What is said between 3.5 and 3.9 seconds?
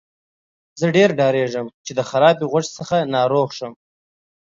شم.